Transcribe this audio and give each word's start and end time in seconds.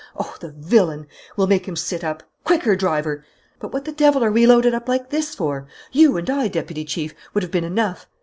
Oh, 0.17 0.35
the 0.39 0.49
villain, 0.49 1.05
we'll 1.37 1.45
make 1.45 1.67
him 1.67 1.75
sit 1.75 2.03
up! 2.03 2.23
Quicker, 2.43 2.75
driver! 2.75 3.23
But 3.59 3.71
what 3.71 3.85
the 3.85 3.91
devil 3.91 4.23
are 4.23 4.31
we 4.31 4.47
loaded 4.47 4.73
up 4.73 4.87
like 4.89 5.11
this 5.11 5.35
for? 5.35 5.67
You 5.91 6.17
and 6.17 6.27
I, 6.27 6.47
Deputy 6.47 6.85
Chief, 6.85 7.13
would 7.35 7.43
have 7.43 7.51
been 7.51 7.63
enough. 7.63 8.07